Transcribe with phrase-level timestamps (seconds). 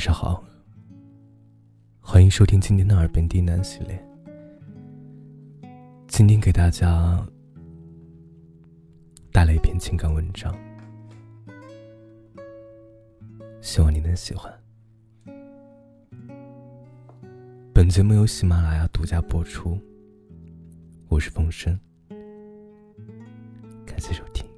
[0.00, 0.42] 晚上好，
[2.00, 4.02] 欢迎收听今天的耳边低喃系列。
[6.08, 7.22] 今天给大家
[9.30, 10.56] 带来一篇情感文章，
[13.60, 14.50] 希望你能喜欢。
[17.74, 19.78] 本节目由喜马拉雅独家播出，
[21.08, 21.78] 我是风声，
[23.84, 24.49] 感谢收听。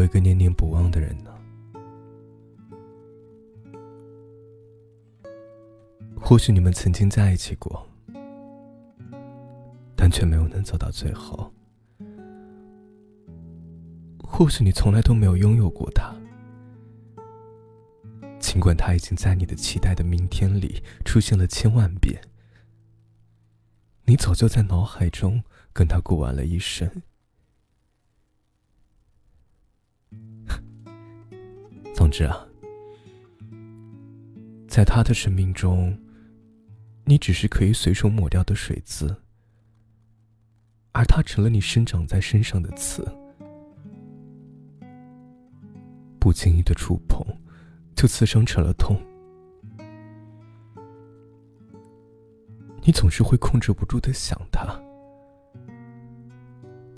[0.00, 1.30] 有一个念念不忘的人呢？
[6.18, 7.86] 或许你们曾经在一起过，
[9.94, 11.52] 但却没有能走到最后。
[14.22, 16.14] 或许你从来都没有拥有过他，
[18.38, 22.22] 尽管他已经在你的期待的明天里出现了千万遍，
[24.04, 25.42] 你早就在脑海中
[25.74, 26.90] 跟他过完了一生。
[32.00, 32.34] 总之啊，
[34.66, 35.94] 在他的生命中，
[37.04, 39.14] 你只是可以随手抹掉的水渍，
[40.92, 43.06] 而他成了你生长在身上的刺。
[46.18, 47.22] 不经意的触碰，
[47.94, 48.96] 就刺伤成了痛。
[52.82, 54.74] 你总是会控制不住的想他，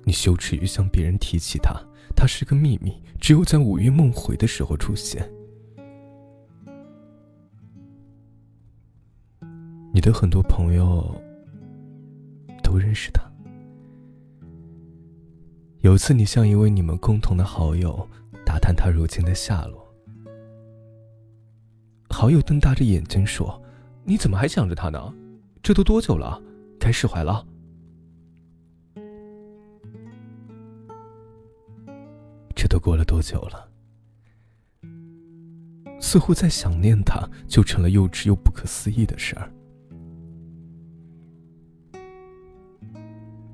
[0.04, 1.74] 你羞耻于向别人提起他。
[2.22, 5.28] 他是个秘密，只有在午夜梦回的时候出现。
[9.92, 11.20] 你的很多朋友
[12.62, 13.20] 都认识他。
[15.80, 18.08] 有次，你向一位你们共同的好友
[18.46, 19.84] 打探他如今的下落，
[22.08, 23.60] 好友瞪大着眼睛说
[24.06, 25.12] ：“你怎么还想着他呢？
[25.60, 26.40] 这都多久了？
[26.78, 27.44] 该释怀了。”
[32.82, 33.68] 过了多久了？
[36.00, 39.48] 似乎在想念他，就成了幼稚又不可思议的事儿。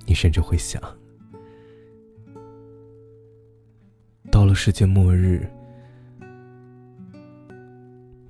[0.06, 0.82] 你甚至会想，
[4.30, 5.46] 到了世界末日，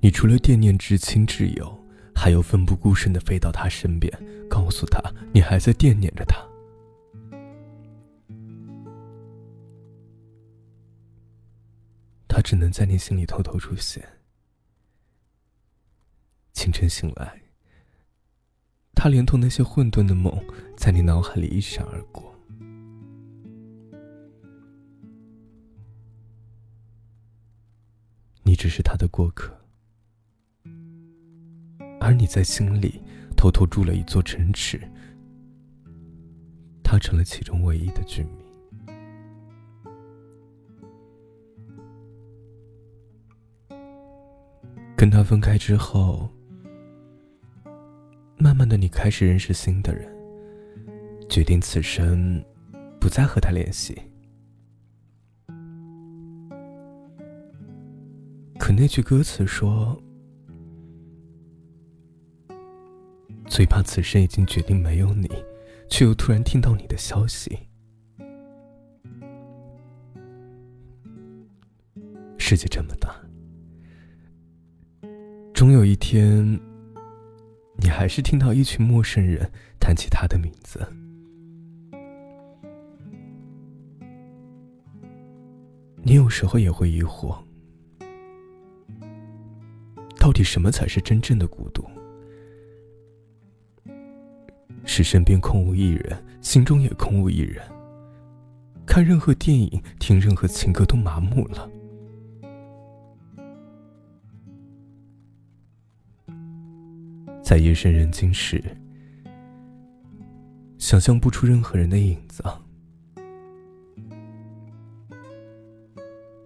[0.01, 1.73] 你除了惦念至亲挚友，
[2.13, 4.13] 还有奋不顾身的飞到他身边，
[4.49, 5.01] 告诉他
[5.31, 6.48] 你还在惦念着他。
[12.39, 14.01] 他只能在你心里偷偷出现。
[16.53, 17.41] 清晨醒来，
[18.95, 20.33] 他连同那些混沌的梦，
[20.77, 22.33] 在你脑海里一闪而过。
[28.43, 29.53] 你只是他的过客，
[31.99, 33.01] 而你在心里
[33.35, 34.79] 偷偷筑了一座城池，
[36.85, 38.48] 他成了其中唯一的居民。
[45.09, 46.29] 跟他分开之后，
[48.37, 50.07] 慢慢的，你开始认识新的人，
[51.27, 52.45] 决定此生
[52.99, 53.99] 不再和他联系。
[58.59, 59.99] 可那句歌词说
[63.49, 65.27] ：“最怕此生已经决定没有你，
[65.89, 67.57] 却又突然听到你的消息。”
[72.37, 73.19] 世界这么大。
[75.59, 76.57] 总有一天，
[77.75, 80.79] 你还是听到一群陌生人谈起他的名字。
[86.01, 87.37] 你有时候也会疑惑，
[90.17, 91.83] 到底什么才是真正的孤独？
[94.85, 97.61] 是身边空无一人，心中也空无一人，
[98.85, 101.69] 看任何电影、听任何情歌都麻木了。
[107.49, 108.63] 在夜深人静时，
[110.77, 112.43] 想象不出任何人的影子，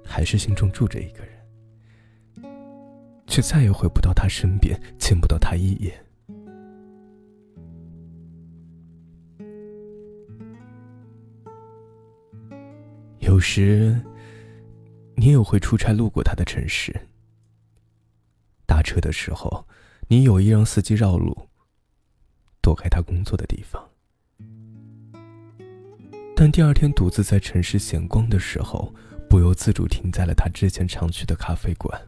[0.01, 1.35] 还是心中住着一个人，
[3.27, 5.93] 却再也回不到他身边，见不到他一眼。
[13.19, 14.01] 有时，
[15.17, 16.95] 你也会出差路过他的城市，
[18.65, 19.67] 打车的时候。
[20.13, 21.49] 你有意让司机绕路，
[22.61, 23.89] 躲开他工作的地方，
[26.35, 28.93] 但第二天独自在城市闲逛的时候，
[29.27, 31.99] 不由自主停在了他之前常去的咖啡馆。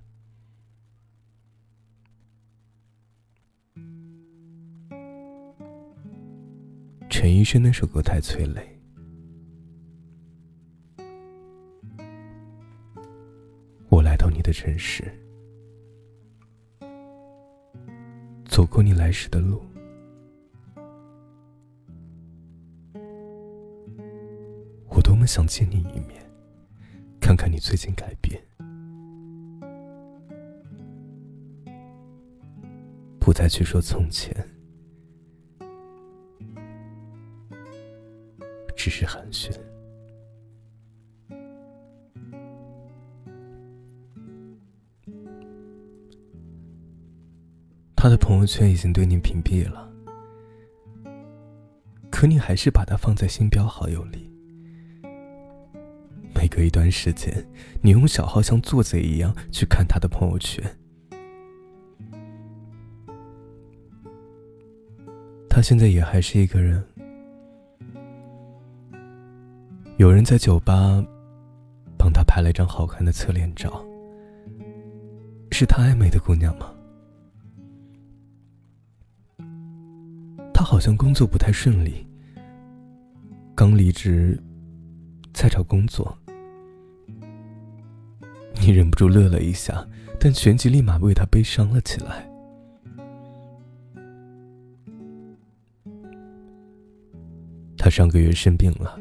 [7.10, 8.80] 陈奕迅那首歌太催泪。
[13.90, 15.12] 我来到你的城市，
[18.56, 19.62] 走过你来时的路，
[24.88, 26.26] 我多么想见你一面，
[27.20, 28.42] 看看你最近改变，
[33.20, 34.34] 不再去说从前，
[38.74, 39.52] 只是寒暄。
[48.06, 49.92] 他的朋友圈已经对你屏蔽了，
[52.12, 54.32] 可你还是把他放在星标好友里。
[56.36, 57.44] 每隔一段时间，
[57.82, 60.64] 你用小号像做贼一样去看他的朋友圈。
[65.50, 66.86] 他现在也还是一个人。
[69.98, 71.04] 有人在酒吧
[71.98, 73.84] 帮他拍了一张好看的侧脸照，
[75.52, 76.72] 是他暧昧的姑娘吗？
[80.66, 82.08] 好像工作不太顺利，
[83.54, 84.42] 刚离职，
[85.32, 86.18] 在找工作。
[88.60, 89.88] 你忍不住乐了一下，
[90.20, 92.28] 但旋即立马为他悲伤了起来。
[97.78, 99.00] 他上个月生病了，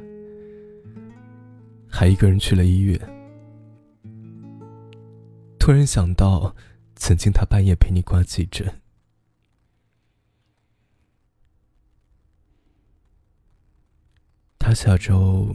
[1.88, 3.00] 还一个人去了医院。
[5.58, 6.54] 突然想到，
[6.94, 8.70] 曾经他半夜陪你挂急诊。
[14.74, 15.54] 下周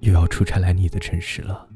[0.00, 1.68] 又要出差来你的城市了，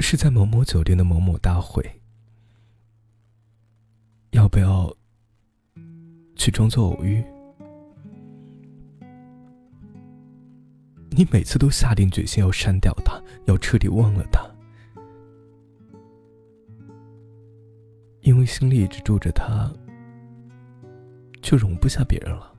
[0.00, 1.82] 是在某某酒店的某某大会。
[4.32, 4.92] 要不要
[6.36, 7.24] 去装作偶遇？
[11.10, 14.48] 你每次都下定决心要删掉他，要彻底忘了他，
[18.20, 19.70] 因为心里一直住着他，
[21.42, 22.54] 就容不下别人了。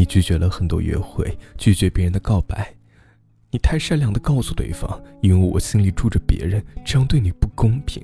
[0.00, 2.74] 你拒绝了很多约会，拒绝别人的告白，
[3.50, 8.02] 你太善良的告诉对方，因为我心里住着别人，这样对你不公平。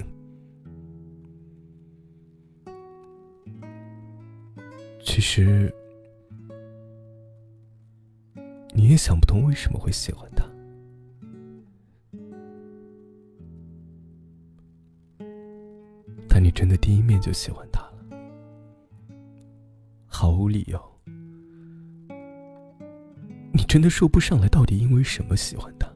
[5.02, 5.74] 其实，
[8.74, 10.44] 你也想不通为什么会喜欢他，
[16.28, 17.94] 但你真的第一面就喜欢他了，
[20.06, 20.95] 毫无理由。
[23.76, 25.86] 真的说不上来，到底因为什么喜欢他，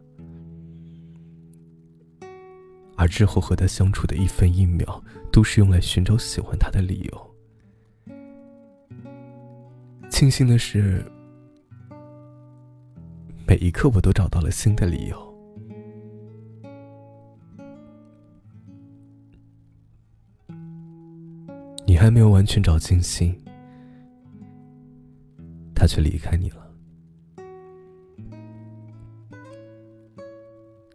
[2.94, 7.34] 而之后和他相处的一分一秒，都是用来寻找喜欢他的理由。
[10.10, 11.02] 庆幸的是，
[13.48, 15.34] 每一刻我都找到了新的理由。
[21.86, 23.34] 你还没有完全找尽心，
[25.74, 26.69] 他却离开你了。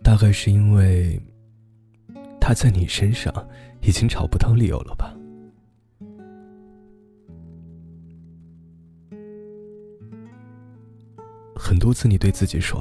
[0.06, 1.20] 大概是因为
[2.40, 3.34] 他在你身上
[3.82, 5.18] 已经找不到理由了吧？
[11.56, 12.80] 很多次你对自己说：“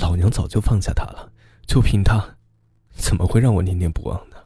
[0.00, 1.30] 老娘早就放下他了，
[1.66, 2.38] 就凭他，
[2.92, 4.36] 怎么会让我念念不忘呢？”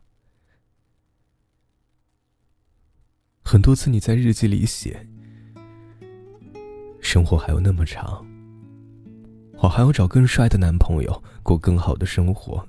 [3.44, 5.08] 很多次你在日记里写
[7.00, 8.26] ：“生活还有那么长。”
[9.64, 12.68] 我还要找更帅的男朋友，过更好的生活。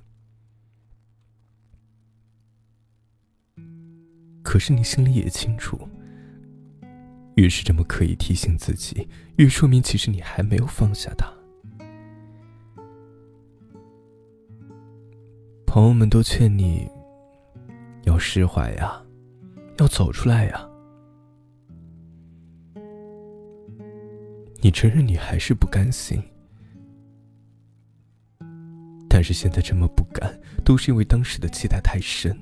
[4.41, 5.77] 可是你心里也清楚，
[7.35, 11.29] 越是这么刻意提醒自己，越说明其实你还没有放下他。
[15.67, 16.89] 朋友们都劝你
[18.05, 19.03] 要释怀呀，
[19.79, 20.65] 要走出来呀。
[24.61, 26.23] 你承认你还是不甘心。
[29.25, 32.37] 是现在这么不甘，都是因为当时的期待太深，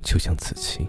[0.00, 0.88] 就像此情，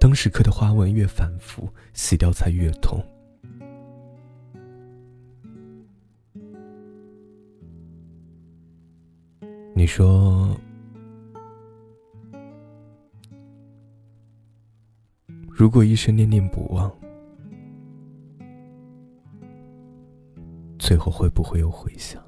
[0.00, 3.04] 当时刻的花纹越反复，洗掉才越痛。
[9.74, 10.58] 你说，
[15.50, 16.90] 如果一生念念不忘。
[20.92, 22.22] 最后会不会有回响？